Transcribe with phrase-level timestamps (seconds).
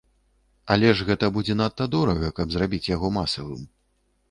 [0.75, 3.65] Але ж гэта будзе надта дорага, каб зрабіць яго масавым.